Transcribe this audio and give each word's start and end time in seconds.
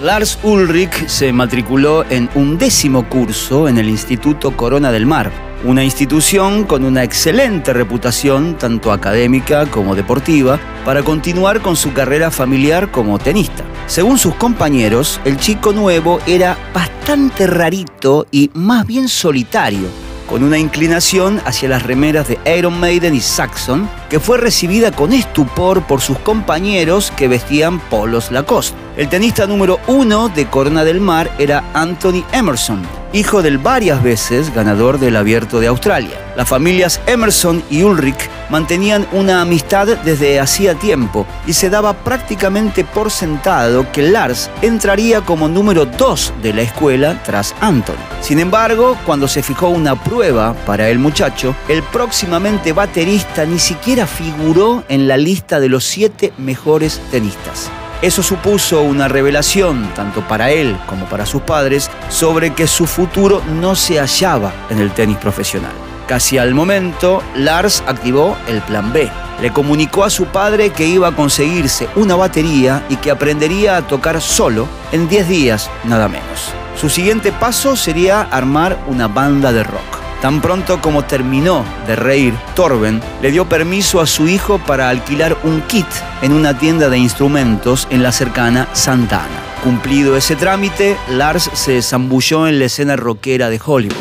Lars 0.00 0.38
Ulrich 0.44 1.08
se 1.08 1.32
matriculó 1.32 2.04
en 2.08 2.30
un 2.36 2.56
décimo 2.56 3.08
curso 3.08 3.66
en 3.66 3.78
el 3.78 3.88
Instituto 3.88 4.56
Corona 4.56 4.92
del 4.92 5.06
Mar, 5.06 5.32
una 5.64 5.82
institución 5.82 6.62
con 6.62 6.84
una 6.84 7.02
excelente 7.02 7.72
reputación 7.72 8.56
tanto 8.56 8.92
académica 8.92 9.66
como 9.66 9.96
deportiva 9.96 10.60
para 10.84 11.02
continuar 11.02 11.62
con 11.62 11.74
su 11.74 11.92
carrera 11.94 12.30
familiar 12.30 12.92
como 12.92 13.18
tenista. 13.18 13.64
Según 13.88 14.18
sus 14.18 14.36
compañeros, 14.36 15.20
el 15.24 15.36
chico 15.36 15.72
nuevo 15.72 16.20
era 16.28 16.56
bastante 16.72 17.48
rarito 17.48 18.28
y 18.30 18.52
más 18.54 18.86
bien 18.86 19.08
solitario 19.08 19.88
con 20.28 20.44
una 20.44 20.58
inclinación 20.58 21.40
hacia 21.44 21.70
las 21.70 21.82
remeras 21.82 22.28
de 22.28 22.38
Iron 22.56 22.78
Maiden 22.78 23.14
y 23.14 23.20
Saxon, 23.20 23.88
que 24.10 24.20
fue 24.20 24.36
recibida 24.36 24.92
con 24.92 25.12
estupor 25.12 25.82
por 25.86 26.02
sus 26.02 26.18
compañeros 26.18 27.10
que 27.16 27.28
vestían 27.28 27.80
polos 27.80 28.30
Lacoste. 28.30 28.87
El 28.98 29.08
tenista 29.08 29.46
número 29.46 29.78
uno 29.86 30.28
de 30.28 30.50
Corona 30.50 30.82
del 30.82 31.00
Mar 31.00 31.30
era 31.38 31.62
Anthony 31.72 32.24
Emerson, 32.32 32.82
hijo 33.12 33.42
del 33.42 33.56
varias 33.56 34.02
veces 34.02 34.52
ganador 34.52 34.98
del 34.98 35.14
Abierto 35.14 35.60
de 35.60 35.68
Australia. 35.68 36.18
Las 36.36 36.48
familias 36.48 37.00
Emerson 37.06 37.62
y 37.70 37.84
Ulrich 37.84 38.28
mantenían 38.50 39.06
una 39.12 39.40
amistad 39.40 39.86
desde 39.98 40.40
hacía 40.40 40.74
tiempo 40.74 41.28
y 41.46 41.52
se 41.52 41.70
daba 41.70 41.92
prácticamente 41.92 42.82
por 42.82 43.12
sentado 43.12 43.86
que 43.92 44.02
Lars 44.02 44.50
entraría 44.62 45.20
como 45.20 45.46
número 45.46 45.86
dos 45.86 46.32
de 46.42 46.54
la 46.54 46.62
escuela 46.62 47.22
tras 47.22 47.54
Anthony. 47.60 47.94
Sin 48.20 48.40
embargo, 48.40 48.98
cuando 49.06 49.28
se 49.28 49.44
fijó 49.44 49.68
una 49.68 49.94
prueba 49.94 50.54
para 50.66 50.88
el 50.88 50.98
muchacho, 50.98 51.54
el 51.68 51.84
próximamente 51.84 52.72
baterista 52.72 53.44
ni 53.44 53.60
siquiera 53.60 54.08
figuró 54.08 54.82
en 54.88 55.06
la 55.06 55.16
lista 55.16 55.60
de 55.60 55.68
los 55.68 55.84
siete 55.84 56.32
mejores 56.36 57.00
tenistas. 57.12 57.70
Eso 58.00 58.22
supuso 58.22 58.82
una 58.82 59.08
revelación, 59.08 59.90
tanto 59.96 60.20
para 60.28 60.50
él 60.50 60.76
como 60.86 61.06
para 61.06 61.26
sus 61.26 61.42
padres, 61.42 61.90
sobre 62.08 62.54
que 62.54 62.68
su 62.68 62.86
futuro 62.86 63.42
no 63.60 63.74
se 63.74 63.98
hallaba 63.98 64.52
en 64.70 64.78
el 64.78 64.92
tenis 64.92 65.16
profesional. 65.16 65.72
Casi 66.06 66.38
al 66.38 66.54
momento, 66.54 67.22
Lars 67.34 67.82
activó 67.86 68.36
el 68.46 68.62
plan 68.62 68.92
B. 68.92 69.10
Le 69.42 69.52
comunicó 69.52 70.04
a 70.04 70.10
su 70.10 70.26
padre 70.26 70.70
que 70.70 70.86
iba 70.86 71.08
a 71.08 71.16
conseguirse 71.16 71.88
una 71.96 72.14
batería 72.14 72.84
y 72.88 72.96
que 72.96 73.10
aprendería 73.10 73.76
a 73.76 73.86
tocar 73.86 74.20
solo 74.20 74.68
en 74.92 75.08
10 75.08 75.28
días, 75.28 75.70
nada 75.84 76.08
menos. 76.08 76.52
Su 76.80 76.88
siguiente 76.88 77.32
paso 77.32 77.74
sería 77.76 78.22
armar 78.22 78.78
una 78.86 79.08
banda 79.08 79.52
de 79.52 79.64
rock. 79.64 79.97
Tan 80.20 80.40
pronto 80.40 80.80
como 80.80 81.04
terminó 81.04 81.64
de 81.86 81.94
reír, 81.94 82.34
Torben 82.56 83.00
le 83.22 83.30
dio 83.30 83.48
permiso 83.48 84.00
a 84.00 84.06
su 84.06 84.26
hijo 84.26 84.58
para 84.58 84.88
alquilar 84.88 85.38
un 85.44 85.60
kit 85.62 85.86
en 86.22 86.32
una 86.32 86.58
tienda 86.58 86.88
de 86.88 86.98
instrumentos 86.98 87.86
en 87.90 88.02
la 88.02 88.10
cercana 88.10 88.68
Santa 88.72 89.24
Ana. 89.24 89.42
Cumplido 89.62 90.16
ese 90.16 90.34
trámite, 90.34 90.96
Lars 91.10 91.50
se 91.54 91.80
zambulló 91.82 92.48
en 92.48 92.58
la 92.58 92.64
escena 92.64 92.96
rockera 92.96 93.48
de 93.48 93.60
Hollywood. 93.64 93.96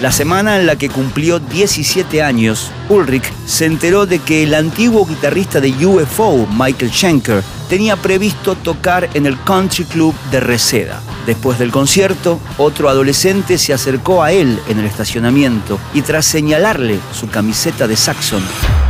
La 0.00 0.12
semana 0.12 0.56
en 0.56 0.66
la 0.66 0.76
que 0.76 0.88
cumplió 0.88 1.40
17 1.40 2.22
años, 2.22 2.70
Ulrich 2.88 3.32
se 3.46 3.66
enteró 3.66 4.06
de 4.06 4.20
que 4.20 4.44
el 4.44 4.54
antiguo 4.54 5.04
guitarrista 5.04 5.60
de 5.60 5.72
UFO, 5.84 6.46
Michael 6.56 6.92
Schenker, 6.92 7.42
tenía 7.68 7.96
previsto 7.96 8.54
tocar 8.54 9.08
en 9.14 9.26
el 9.26 9.38
Country 9.42 9.84
Club 9.84 10.14
de 10.30 10.40
Reseda. 10.40 11.00
Después 11.26 11.58
del 11.58 11.70
concierto, 11.70 12.40
otro 12.56 12.88
adolescente 12.88 13.58
se 13.58 13.74
acercó 13.74 14.22
a 14.22 14.32
él 14.32 14.58
en 14.68 14.78
el 14.78 14.86
estacionamiento 14.86 15.78
y 15.92 16.02
tras 16.02 16.24
señalarle 16.24 16.98
su 17.12 17.28
camiseta 17.28 17.86
de 17.86 17.96
Saxon, 17.96 18.42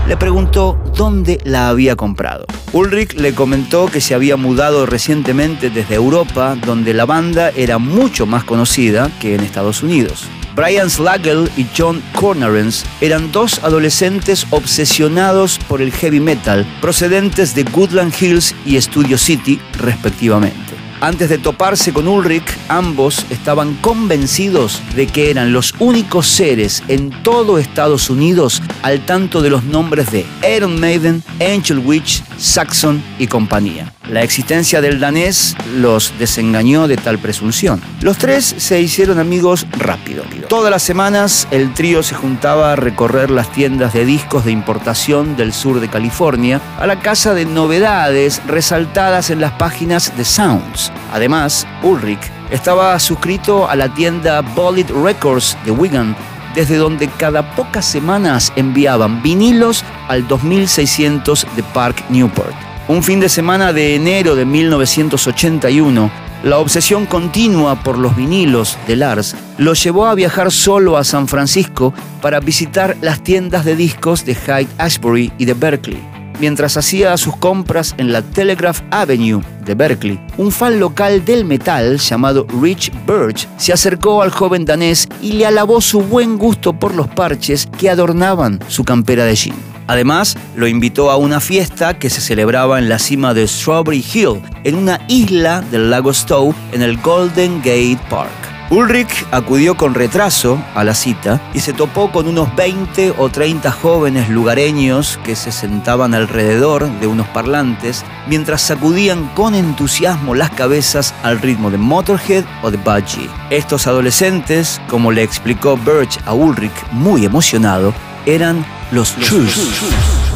le 0.07 0.17
preguntó 0.17 0.81
dónde 0.97 1.39
la 1.45 1.69
había 1.69 1.97
comprado. 1.97 2.47
Ulrich 2.73 3.15
le 3.15 3.35
comentó 3.35 3.87
que 3.87 4.01
se 4.01 4.15
había 4.15 4.37
mudado 4.37 4.87
recientemente 4.87 5.69
desde 5.69 5.97
Europa, 5.97 6.57
donde 6.65 6.95
la 6.95 7.05
banda 7.05 7.51
era 7.57 7.79
mucho 7.79 8.25
más 8.25 8.45
conocida 8.45 9.11
que 9.21 9.35
en 9.35 9.41
Estados 9.41 9.83
Unidos. 9.83 10.29
Brian 10.59 10.91
Slagel 10.91 11.49
y 11.57 11.65
John 11.77 12.03
Cornarens 12.17 12.85
eran 13.01 13.31
dos 13.31 13.63
adolescentes 13.63 14.45
obsesionados 14.51 15.57
por 15.69 15.81
el 15.81 15.93
heavy 15.93 16.19
metal, 16.19 16.67
procedentes 16.81 17.55
de 17.55 17.63
Goodland 17.63 18.13
Hills 18.21 18.57
y 18.67 18.77
Studio 18.81 19.17
City, 19.19 19.61
respectivamente. 19.75 20.75
Antes 21.01 21.29
de 21.29 21.39
toparse 21.39 21.93
con 21.93 22.09
Ulrich, 22.09 22.59
ambos 22.67 23.25
estaban 23.31 23.75
convencidos 23.77 24.83
de 24.97 25.07
que 25.07 25.31
eran 25.31 25.53
los 25.53 25.77
únicos 25.79 26.27
seres 26.27 26.83
en 26.89 27.11
todo 27.23 27.59
Estados 27.59 28.11
Unidos 28.11 28.61
al 28.83 29.07
tanto 29.07 29.43
de 29.43 29.51
los 29.51 29.63
nombres 29.63 30.11
de 30.11 30.27
Iron 30.57 30.81
Maiden, 30.81 31.23
Angel 31.41 31.79
Witch, 31.79 32.25
Saxon 32.37 33.01
y 33.21 33.29
compañía. 33.29 33.95
La 34.09 34.23
existencia 34.23 34.81
del 34.81 35.01
danés 35.01 35.55
los 35.77 36.19
desengañó 36.19 36.89
de 36.89 36.97
tal 36.97 37.19
presunción. 37.19 37.83
Los 38.01 38.17
tres 38.17 38.55
se 38.57 38.81
hicieron 38.81 39.19
amigos 39.19 39.67
rápido. 39.79 40.25
Todas 40.49 40.71
las 40.71 40.83
semanas 40.83 41.47
el 41.51 41.75
trío 41.75 42.03
se 42.03 42.15
juntaba 42.15 42.73
a 42.73 42.77
recorrer 42.77 43.31
las 43.31 43.53
tiendas 43.53 43.93
de 43.93 44.07
discos 44.07 44.47
de 44.47 44.53
importación 44.53 45.37
del 45.37 45.53
sur 45.53 45.81
de 45.81 45.89
California 45.89 46.61
a 46.79 46.87
la 46.87 47.01
casa 47.01 47.35
de 47.35 47.45
novedades 47.45 48.41
resaltadas 48.47 49.29
en 49.29 49.43
las 49.43 49.53
páginas 49.53 50.17
de 50.17 50.25
Sounds. 50.25 50.91
Además, 51.13 51.67
Ulrich 51.83 52.33
estaba 52.51 52.99
suscrito 52.99 53.69
a 53.69 53.77
la 53.77 53.93
tienda 53.93 54.41
Bullet 54.41 54.87
Records 55.05 55.55
de 55.67 55.71
Wigan 55.71 56.17
desde 56.55 56.77
donde 56.77 57.09
cada 57.09 57.55
pocas 57.55 57.85
semanas 57.85 58.55
enviaban 58.57 59.23
vinilos 59.23 59.85
al 60.09 60.27
2600 60.27 61.47
de 61.55 61.63
Park 61.63 62.05
Newport. 62.09 62.57
Un 62.89 63.03
fin 63.03 63.21
de 63.21 63.29
semana 63.29 63.75
de 63.75 63.97
enero 63.97 64.35
de 64.35 64.47
1981, 64.47 66.11
la 66.43 66.59
obsesión 66.59 67.05
continua 67.05 67.83
por 67.83 67.99
los 67.99 68.17
vinilos 68.17 68.79
de 68.87 68.97
Lars 68.97 69.37
lo 69.59 69.75
llevó 69.75 70.07
a 70.07 70.15
viajar 70.15 70.51
solo 70.51 70.97
a 70.97 71.05
San 71.05 71.29
Francisco 71.29 71.93
para 72.23 72.41
visitar 72.41 72.97
las 73.03 73.23
tiendas 73.23 73.67
de 73.67 73.77
discos 73.77 74.25
de 74.25 74.35
Hyde 74.35 74.69
Ashbury 74.79 75.31
y 75.37 75.45
de 75.45 75.53
Berkeley. 75.53 76.03
Mientras 76.41 76.79
hacía 76.79 77.15
sus 77.19 77.37
compras 77.37 77.95
en 77.99 78.11
la 78.11 78.23
Telegraph 78.23 78.81
Avenue 78.91 79.43
de 79.67 79.75
Berkeley, 79.75 80.19
un 80.39 80.51
fan 80.51 80.81
local 80.81 81.27
del 81.27 81.45
metal 81.45 81.99
llamado 81.99 82.47
Rich 82.63 82.91
Birch 83.07 83.47
se 83.59 83.75
acercó 83.75 84.23
al 84.23 84.31
joven 84.31 84.65
danés 84.65 85.07
y 85.21 85.33
le 85.33 85.45
alabó 85.45 85.83
su 85.83 86.01
buen 86.01 86.39
gusto 86.39 86.73
por 86.73 86.95
los 86.95 87.09
parches 87.09 87.69
que 87.79 87.91
adornaban 87.91 88.61
su 88.69 88.83
campera 88.83 89.27
de 89.27 89.35
jean. 89.35 89.78
Además, 89.89 90.37
lo 90.55 90.69
invitó 90.69 91.11
a 91.11 91.17
una 91.17 91.41
fiesta 91.41 91.99
que 91.99 92.11
se 92.11 92.21
celebraba 92.21 92.79
en 92.79 92.89
la 92.89 92.99
cima 92.99 93.35
de 93.35 93.49
Strawberry 93.49 94.05
Hill, 94.15 94.43
en 94.63 94.77
una 94.77 95.01
isla 95.09 95.63
del 95.63 95.91
lago 95.91 96.13
Stowe, 96.13 96.55
en 96.73 96.83
el 96.83 96.99
Golden 96.99 97.59
Gate 97.59 97.99
Park. 98.09 98.49
Ulrich 98.71 99.25
acudió 99.31 99.79
con 99.79 99.95
retraso 99.95 100.63
a 100.75 100.85
la 100.85 100.95
cita 100.95 101.41
y 101.55 101.61
se 101.61 101.73
topó 101.73 102.13
con 102.13 102.29
unos 102.29 102.55
20 102.55 103.15
o 103.17 103.31
30 103.31 103.73
jóvenes 103.73 104.29
lugareños 104.29 105.19
que 105.25 105.37
se 105.37 105.53
sentaban 105.53 106.13
alrededor 106.13 106.87
de 107.01 107.07
unos 107.07 107.27
parlantes 107.29 108.05
mientras 108.27 108.61
sacudían 108.61 109.27
con 109.35 109.55
entusiasmo 109.55 110.35
las 110.35 110.51
cabezas 110.51 111.15
al 111.23 111.41
ritmo 111.41 111.71
de 111.71 111.79
Motorhead 111.79 112.45
o 112.63 112.71
de 112.71 112.77
Budgie. 112.77 113.31
Estos 113.49 113.87
adolescentes, 113.87 114.83
como 114.91 115.13
le 115.13 115.23
explicó 115.23 115.79
Birch 115.79 116.19
a 116.27 116.35
Ulrich 116.35 116.91
muy 116.91 117.25
emocionado, 117.25 117.95
eran 118.27 118.67
los 118.91 119.15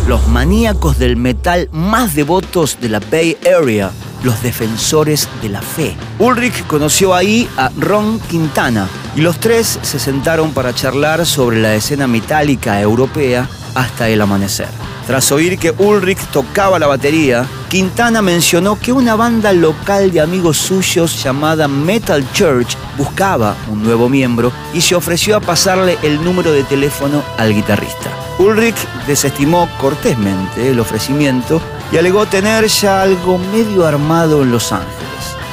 los 0.06 0.26
maníacos 0.28 0.98
del 0.98 1.16
metal 1.16 1.68
más 1.72 2.14
devotos 2.14 2.78
de 2.80 2.88
la 2.88 3.00
Bay 3.00 3.36
Area, 3.46 3.92
los 4.24 4.42
defensores 4.42 5.28
de 5.40 5.48
la 5.48 5.62
fe. 5.62 5.96
Ulrich 6.18 6.66
conoció 6.66 7.14
ahí 7.14 7.48
a 7.56 7.70
Ron 7.78 8.18
Quintana 8.20 8.88
y 9.14 9.20
los 9.20 9.38
tres 9.38 9.78
se 9.82 9.98
sentaron 9.98 10.52
para 10.52 10.74
charlar 10.74 11.24
sobre 11.24 11.60
la 11.60 11.74
escena 11.74 12.06
metálica 12.06 12.80
europea 12.80 13.48
hasta 13.74 14.08
el 14.08 14.20
amanecer. 14.20 14.68
Tras 15.06 15.32
oír 15.32 15.58
que 15.58 15.74
Ulrich 15.76 16.20
tocaba 16.32 16.78
la 16.78 16.86
batería, 16.86 17.44
Quintana 17.68 18.22
mencionó 18.22 18.78
que 18.78 18.92
una 18.92 19.16
banda 19.16 19.52
local 19.52 20.12
de 20.12 20.20
amigos 20.20 20.58
suyos 20.58 21.22
llamada 21.22 21.66
Metal 21.66 22.24
Church 22.32 22.76
buscaba 22.96 23.56
un 23.70 23.82
nuevo 23.82 24.08
miembro 24.08 24.52
y 24.72 24.80
se 24.80 24.94
ofreció 24.94 25.36
a 25.36 25.40
pasarle 25.40 25.98
el 26.02 26.22
número 26.22 26.52
de 26.52 26.62
teléfono 26.64 27.22
al 27.36 27.52
guitarrista. 27.52 28.10
Ulrich 28.38 28.76
desestimó 29.06 29.68
cortésmente 29.80 30.70
el 30.70 30.78
ofrecimiento 30.78 31.60
y 31.90 31.96
alegó 31.96 32.26
tener 32.26 32.66
ya 32.66 33.02
algo 33.02 33.38
medio 33.38 33.86
armado 33.86 34.42
en 34.42 34.52
Los 34.52 34.72
Ángeles. 34.72 34.92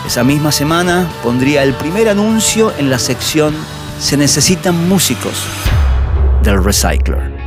Esa 0.06 0.24
misma 0.24 0.52
semana 0.52 1.08
pondría 1.24 1.64
el 1.64 1.74
primer 1.74 2.10
anuncio 2.10 2.72
en 2.78 2.90
la 2.90 3.00
sección 3.00 3.54
se 4.00 4.16
necesitan 4.16 4.88
músicos 4.88 5.44
del 6.42 6.64
Recycler. 6.64 7.29